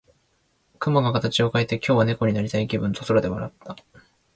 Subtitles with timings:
[0.79, 3.75] 雲が形を変えて、「今日は猫になりたい気分」と空で言った。